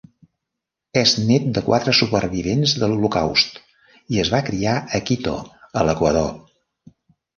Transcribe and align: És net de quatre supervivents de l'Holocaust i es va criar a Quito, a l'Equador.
És 1.01 1.11
net 1.31 1.43
de 1.57 1.61
quatre 1.67 1.93
supervivents 1.97 2.73
de 2.83 2.89
l'Holocaust 2.93 3.61
i 4.17 4.25
es 4.25 4.33
va 4.37 4.41
criar 4.49 4.75
a 4.99 5.03
Quito, 5.11 5.39
a 5.83 5.89
l'Equador. 5.91 6.33